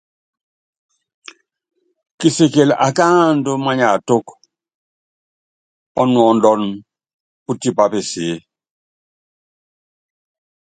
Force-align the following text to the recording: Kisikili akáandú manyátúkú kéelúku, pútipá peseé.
Kisikili 2.19 2.73
akáandú 2.87 3.51
manyátúkú 3.65 4.33
kéelúku, 5.95 6.65
pútipá 7.43 7.83
peseé. 7.91 8.35